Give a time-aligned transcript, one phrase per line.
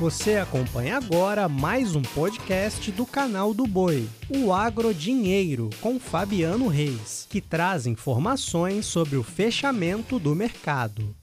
[0.00, 6.66] Você acompanha agora mais um podcast do canal do Boi, o Agro Dinheiro, com Fabiano
[6.66, 11.14] Reis, que traz informações sobre o fechamento do mercado.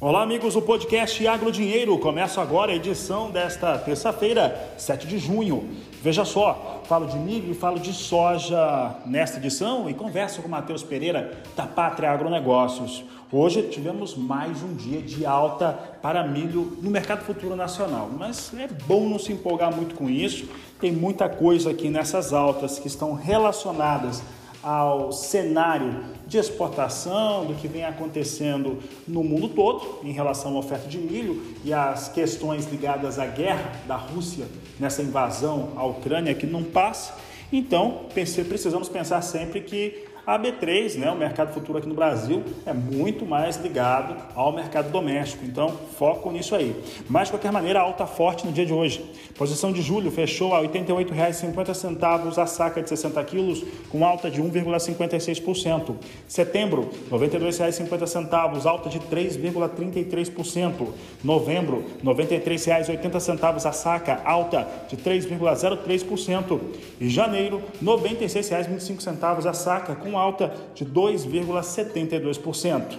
[0.00, 5.68] Olá, amigos, o podcast Agro Dinheiro começa agora a edição desta terça-feira, 7 de junho.
[6.00, 10.50] Veja só, falo de milho e falo de soja nesta edição e converso com o
[10.50, 13.02] Matheus Pereira da Pátria Agronegócios.
[13.32, 18.68] Hoje tivemos mais um dia de alta para milho no mercado futuro nacional, mas é
[18.86, 20.48] bom não se empolgar muito com isso.
[20.80, 24.22] Tem muita coisa aqui nessas altas que estão relacionadas
[24.62, 30.88] ao cenário de exportação, do que vem acontecendo no mundo todo em relação à oferta
[30.88, 34.46] de milho e as questões ligadas à guerra da Rússia
[34.78, 37.14] nessa invasão à Ucrânia que não passa.
[37.52, 42.72] Então, precisamos pensar sempre que a B3, né, o mercado futuro aqui no Brasil, é
[42.74, 45.42] muito mais ligado ao mercado doméstico.
[45.46, 46.76] Então, foco nisso aí.
[47.08, 49.02] Mas, de qualquer maneira, alta forte no dia de hoje.
[49.38, 54.42] Posição de julho fechou a R$ 88,50 a saca de 60 quilos, com alta de
[54.42, 55.96] 1,56%.
[56.26, 60.88] Setembro, R$ 92,50, alta de 3,33%.
[61.24, 66.60] Novembro, R$ 93,80 a saca, alta de 3,03%.
[67.00, 72.98] E janeiro, R$ 96,25 a saca, com alta de 2,72%.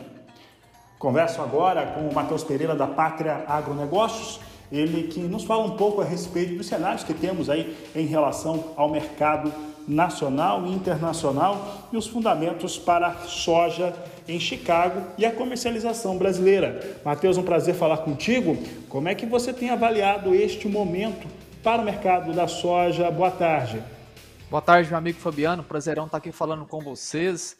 [0.98, 4.40] Converso agora com o Matheus Pereira da Pátria Agronegócios,
[4.72, 8.74] ele que nos fala um pouco a respeito dos cenários que temos aí em relação
[8.76, 9.52] ao mercado
[9.88, 13.94] nacional e internacional e os fundamentos para a soja
[14.28, 17.00] em Chicago e a comercialização brasileira.
[17.04, 18.56] Matheus, um prazer falar contigo.
[18.88, 21.28] Como é que você tem avaliado este momento
[21.64, 23.10] para o mercado da soja?
[23.10, 23.82] Boa tarde.
[24.50, 25.64] Boa tarde, meu amigo Fabiano.
[25.64, 27.56] Prazerão estar aqui falando com vocês.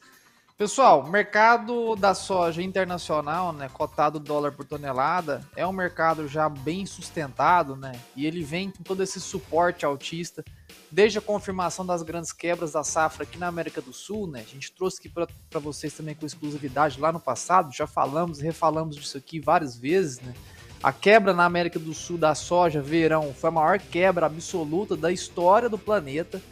[0.58, 6.84] Pessoal, mercado da soja internacional, né, cotado dólar por tonelada, é um mercado já bem
[6.84, 7.92] sustentado, né?
[8.16, 10.44] E ele vem com todo esse suporte altista,
[10.90, 14.40] desde a confirmação das grandes quebras da safra aqui na América do Sul, né?
[14.40, 18.42] A gente trouxe aqui para vocês também com exclusividade lá no passado, já falamos e
[18.42, 20.34] refalamos disso aqui várias vezes, né?
[20.82, 25.12] A quebra na América do Sul da soja verão foi a maior quebra absoluta da
[25.12, 26.42] história do planeta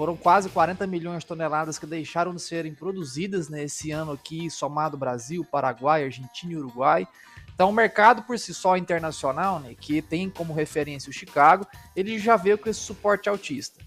[0.00, 4.50] foram quase 40 milhões de toneladas que deixaram de serem produzidas nesse né, ano aqui,
[4.50, 7.06] somado Brasil, Paraguai, Argentina e Uruguai.
[7.54, 12.18] Então, o mercado por si só internacional, né, que tem como referência o Chicago, ele
[12.18, 13.78] já veio com esse suporte altista.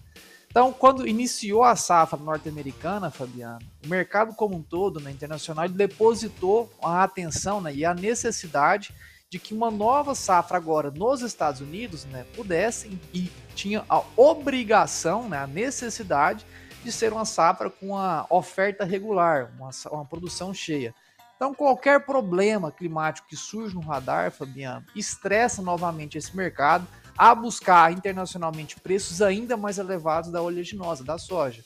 [0.46, 6.72] Então, quando iniciou a safra norte-americana, Fabiano, o mercado como um todo, né, internacional, depositou
[6.84, 8.94] a atenção né, e a necessidade
[9.34, 15.28] de que uma nova safra agora nos Estados Unidos né, pudesse e tinha a obrigação,
[15.28, 16.46] né, a necessidade
[16.84, 20.94] de ser uma safra com a oferta regular, uma, uma produção cheia.
[21.36, 27.92] Então, qualquer problema climático que surge no radar, Fabiano, estressa novamente esse mercado a buscar
[27.92, 31.66] internacionalmente preços ainda mais elevados da oleaginosa, da soja.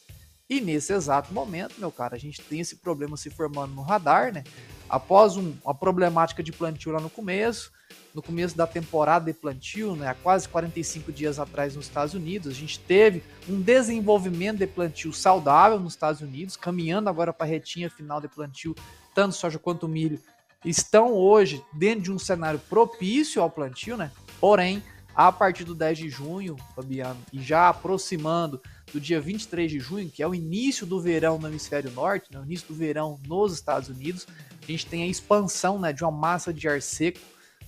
[0.50, 4.32] E nesse exato momento, meu cara, a gente tem esse problema se formando no radar,
[4.32, 4.46] né?
[4.90, 7.72] Após um, uma problemática de plantio lá no começo,
[8.14, 12.52] no começo da temporada de plantio, né, há quase 45 dias atrás nos Estados Unidos,
[12.52, 17.50] a gente teve um desenvolvimento de plantio saudável nos Estados Unidos, caminhando agora para a
[17.50, 18.76] retinha final de plantio,
[19.14, 20.20] tanto soja quanto milho
[20.66, 24.12] estão hoje dentro de um cenário propício ao plantio, né?
[24.40, 24.82] Porém,
[25.16, 28.62] a partir do 10 de junho, Fabiano, e já aproximando
[28.92, 32.40] do dia 23 de junho, que é o início do verão no hemisfério norte, né,
[32.40, 34.26] o início do verão nos Estados Unidos,
[34.62, 37.20] a gente tem a expansão né, de uma massa de ar seco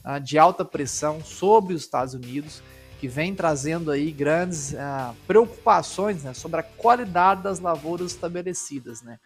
[0.06, 2.62] uh, de alta pressão sobre os Estados Unidos,
[3.00, 9.02] que vem trazendo aí grandes uh, preocupações né, sobre a qualidade das lavouras estabelecidas.
[9.02, 9.18] Né.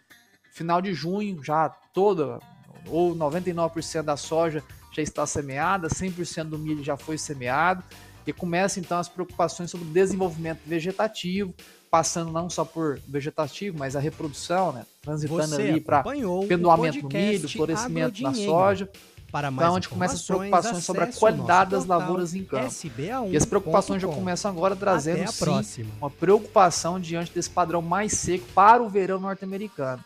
[0.52, 2.38] Final de junho, já toda,
[2.86, 4.62] ou 99% da soja
[4.92, 7.82] já está semeada, 100% do milho já foi semeado,
[8.26, 11.54] e começa então as preocupações sobre o desenvolvimento vegetativo,
[11.90, 14.84] passando não só por vegetativo, mas a reprodução, né?
[15.02, 16.02] Transitando Você ali para
[16.48, 18.88] pendoamento no milho, florescimento na soja.
[19.30, 22.72] Para mais então, onde começa as preocupações sobre a qualidade das lavouras em campo.
[23.32, 25.28] E as preocupações já começam agora trazendo
[25.64, 30.04] sim, uma preocupação diante desse padrão mais seco para o verão norte-americano.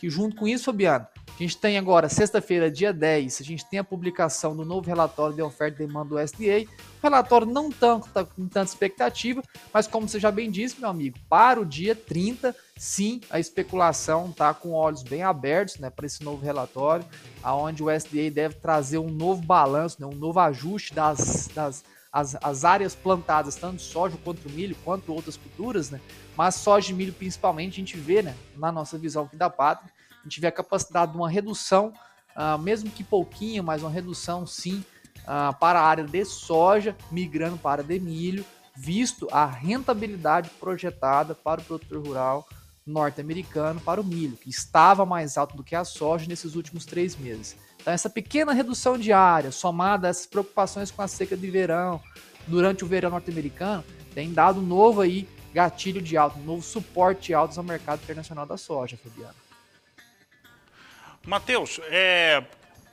[0.00, 3.78] Que junto com isso, Fabiano, a gente tem agora, sexta-feira, dia 10, a gente tem
[3.78, 6.64] a publicação do novo relatório de oferta e demanda do SDA.
[6.64, 10.88] O relatório não tanto tá com tanta expectativa, mas como você já bem disse, meu
[10.88, 16.06] amigo, para o dia 30, sim, a especulação tá com olhos bem abertos, né, para
[16.06, 17.04] esse novo relatório,
[17.42, 22.36] aonde o SDA deve trazer um novo balanço, né, um novo ajuste das, das as,
[22.42, 26.00] as áreas plantadas, tanto soja quanto milho, quanto outras culturas, né?
[26.36, 29.92] Mas soja e milho principalmente, a gente vê, né, na nossa visão aqui da pátria,
[30.20, 31.92] a gente vê a capacidade de uma redução,
[32.36, 34.84] uh, mesmo que pouquinho, mas uma redução sim,
[35.20, 41.34] uh, para a área de soja, migrando para a de milho, visto a rentabilidade projetada
[41.34, 42.48] para o produtor rural
[42.86, 47.16] norte-americano para o milho, que estava mais alto do que a soja nesses últimos três
[47.16, 47.56] meses.
[47.80, 52.00] Então, essa pequena redução de área, somada a essas preocupações com a seca de verão,
[52.46, 53.84] durante o verão norte-americano,
[54.14, 58.46] tem dado um novo aí gatilho de alto, um novo suporte alto ao mercado internacional
[58.46, 59.34] da soja, Fabiano.
[61.26, 62.44] Matheus, é,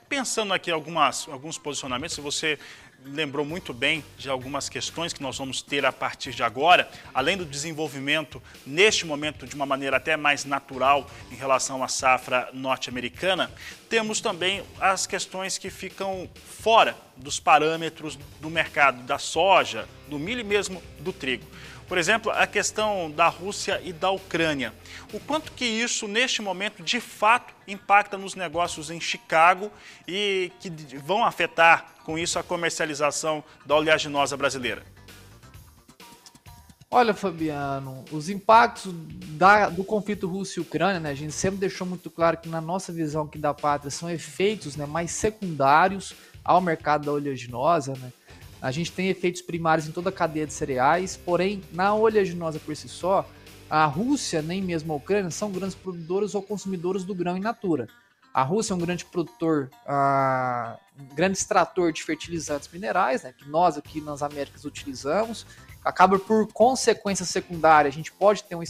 [0.08, 2.58] pensando aqui algumas, alguns posicionamentos, se você
[3.04, 7.36] lembrou muito bem de algumas questões que nós vamos ter a partir de agora, além
[7.36, 13.50] do desenvolvimento neste momento de uma maneira até mais natural em relação à safra norte-americana,
[13.88, 20.40] temos também as questões que ficam fora dos parâmetros do mercado da soja, do milho
[20.40, 21.46] e mesmo do trigo.
[21.88, 24.74] Por exemplo, a questão da Rússia e da Ucrânia.
[25.12, 29.72] O quanto que isso, neste momento, de fato, impacta nos negócios em Chicago
[30.06, 30.68] e que
[30.98, 34.84] vão afetar, com isso, a comercialização da oleaginosa brasileira?
[36.90, 38.92] Olha, Fabiano, os impactos
[39.36, 42.62] da, do conflito Rússia e Ucrânia, né, a gente sempre deixou muito claro que na
[42.62, 48.10] nossa visão aqui da pátria são efeitos né, mais secundários ao mercado da oleaginosa, né?
[48.60, 52.74] A gente tem efeitos primários em toda a cadeia de cereais, porém, na oleaginosa por
[52.74, 53.28] si só,
[53.70, 57.86] a Rússia, nem mesmo a Ucrânia, são grandes produtores ou consumidores do grão in natura.
[58.32, 59.70] A Rússia é um grande produtor,
[60.98, 65.46] um grande extrator de fertilizantes minerais, né, que nós aqui nas Américas utilizamos.
[65.84, 68.62] Acaba por consequência secundária, a gente pode ter um,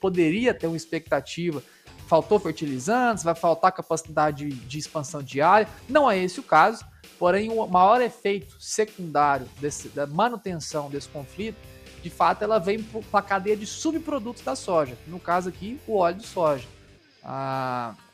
[0.00, 1.62] poderia ter uma expectativa
[2.06, 5.68] faltou fertilizantes, vai faltar capacidade de, de expansão diária.
[5.88, 6.84] Não é esse o caso.
[7.18, 11.56] Porém, o maior efeito secundário desse, da manutenção desse conflito,
[12.02, 14.96] de fato, ela vem para a cadeia de subprodutos da soja.
[15.06, 16.68] No caso aqui, o óleo de soja.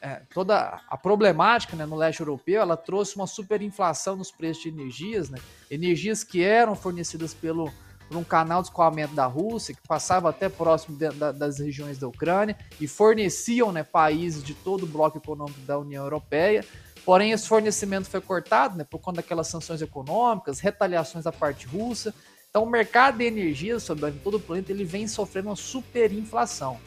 [0.01, 4.71] É, toda a problemática né, no leste europeu, ela trouxe uma superinflação nos preços de
[4.71, 5.39] energias, né?
[5.71, 7.71] energias que eram fornecidas pelo,
[8.13, 11.97] por um canal de escoamento da Rússia, que passava até próximo de, da, das regiões
[11.97, 16.63] da Ucrânia, e forneciam né, países de todo o bloco econômico da União Europeia.
[17.07, 22.15] Porém, esse fornecimento foi cortado né, por conta daquelas sanções econômicas, retaliações da parte russa.
[22.51, 26.79] Então, o mercado de energia sobre todo o planeta ele vem sofrendo uma superinflação.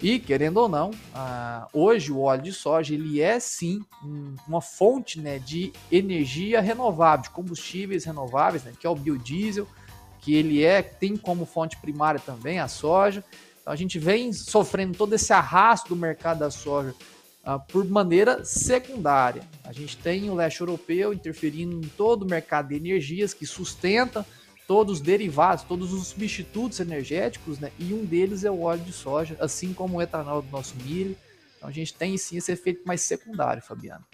[0.00, 4.62] E, querendo ou não, uh, hoje o óleo de soja ele é sim um, uma
[4.62, 9.66] fonte né, de energia renovável, de combustíveis renováveis, né, que é o biodiesel,
[10.20, 13.24] que ele é tem como fonte primária também a soja.
[13.60, 16.94] Então, a gente vem sofrendo todo esse arrasto do mercado da soja
[17.44, 19.42] uh, por maneira secundária.
[19.64, 24.24] A gente tem o leste europeu interferindo em todo o mercado de energias que sustenta
[24.66, 27.72] todos os derivados, todos os substitutos energéticos, né?
[27.76, 31.16] E um deles é o óleo de soja, assim como o etanol do nosso milho.
[31.56, 34.04] Então a gente tem sim esse efeito mais secundário, Fabiano.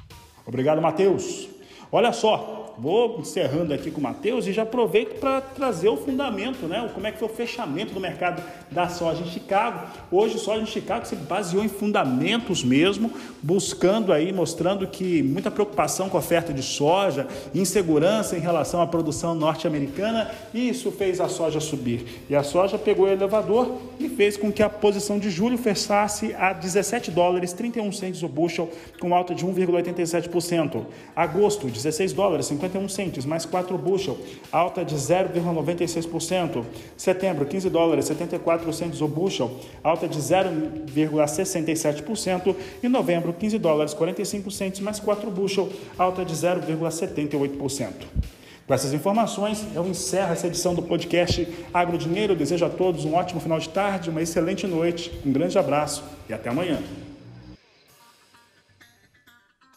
[0.46, 1.48] Obrigado, Matheus.
[1.92, 6.66] Olha só, vou encerrando aqui com o Matheus e já aproveito para trazer o fundamento,
[6.66, 6.88] né?
[6.92, 9.86] Como é que foi o fechamento do mercado da soja em Chicago.
[10.10, 13.10] Hoje, soja em Chicago se baseou em fundamentos mesmo,
[13.42, 18.86] buscando aí, mostrando que muita preocupação com a oferta de soja, insegurança em relação à
[18.86, 22.24] produção norte-americana, isso fez a soja subir.
[22.28, 26.34] E a soja pegou o elevador e fez com que a posição de julho fechasse
[26.34, 30.86] a 17 dólares 31 centes o bushel, com alta de 1,87%.
[31.14, 34.16] Agosto, 16 dólares 51 centes, mais 4 bushel,
[34.50, 36.64] alta de 0,96%.
[36.96, 39.50] Setembro, 15 dólares 74 centes o bushel,
[39.84, 42.56] alta de 0,67%.
[42.82, 48.35] E novembro, 15 dólares 45 centes, mais 4 bushel, alta de 0,78%.
[48.66, 52.32] Com essas informações, eu encerro essa edição do podcast Agro Dinheiro.
[52.32, 56.02] Eu desejo a todos um ótimo final de tarde, uma excelente noite, um grande abraço
[56.28, 56.82] e até amanhã.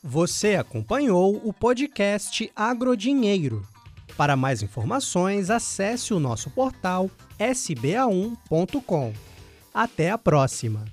[0.02, 3.64] Você acompanhou o podcast Agrodinheiro.
[4.18, 9.14] Para mais informações, acesse o nosso portal sba1.com.
[9.74, 10.86] Até a próxima!